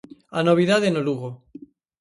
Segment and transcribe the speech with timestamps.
[0.39, 1.29] A novidade no Lugo.